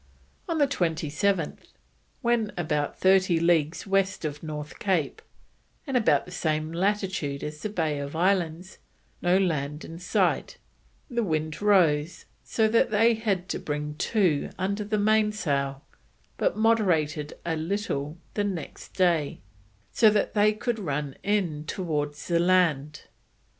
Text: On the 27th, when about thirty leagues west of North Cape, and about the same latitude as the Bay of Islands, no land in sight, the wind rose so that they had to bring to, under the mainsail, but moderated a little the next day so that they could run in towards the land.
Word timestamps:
On 0.49 0.57
the 0.57 0.65
27th, 0.67 1.73
when 2.23 2.51
about 2.57 2.97
thirty 2.97 3.39
leagues 3.39 3.85
west 3.85 4.25
of 4.25 4.41
North 4.41 4.79
Cape, 4.79 5.21
and 5.85 5.95
about 5.95 6.25
the 6.25 6.31
same 6.31 6.71
latitude 6.73 7.43
as 7.43 7.61
the 7.61 7.69
Bay 7.69 7.99
of 7.99 8.15
Islands, 8.15 8.79
no 9.21 9.37
land 9.37 9.85
in 9.85 9.99
sight, 9.99 10.57
the 11.07 11.21
wind 11.23 11.61
rose 11.61 12.25
so 12.43 12.67
that 12.67 12.89
they 12.89 13.13
had 13.13 13.47
to 13.49 13.59
bring 13.59 13.93
to, 13.97 14.49
under 14.57 14.83
the 14.83 14.97
mainsail, 14.97 15.85
but 16.35 16.57
moderated 16.57 17.35
a 17.45 17.55
little 17.55 18.17
the 18.33 18.43
next 18.43 18.95
day 18.95 19.41
so 19.91 20.09
that 20.09 20.33
they 20.33 20.51
could 20.51 20.79
run 20.79 21.15
in 21.21 21.63
towards 21.65 22.27
the 22.27 22.39
land. 22.39 23.03